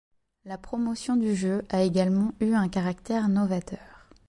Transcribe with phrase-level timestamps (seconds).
[0.45, 3.85] La promotion du jeu a également eu un caractère novateur.